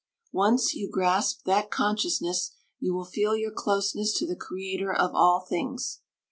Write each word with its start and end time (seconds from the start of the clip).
Once 0.33 0.73
you 0.73 0.89
grasp 0.89 1.43
that 1.45 1.69
consciousness, 1.69 2.53
you 2.79 2.91
will 2.91 3.05
feel 3.05 3.35
your 3.37 3.51
closeness 3.51 4.13
to 4.17 4.25
the 4.25 4.35
Creator 4.35 4.91
of 4.91 5.13
all 5.13 5.41
things. 5.41 5.99